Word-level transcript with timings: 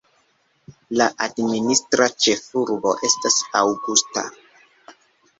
La 0.99 1.05
administra 1.25 2.07
ĉefurbo 2.25 2.93
estas 3.09 3.37
Augusta. 3.61 4.23